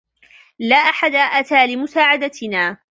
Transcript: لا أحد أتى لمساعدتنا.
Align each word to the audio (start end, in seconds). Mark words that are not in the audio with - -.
لا 0.59 0.75
أحد 0.75 1.15
أتى 1.15 1.67
لمساعدتنا. 1.67 2.77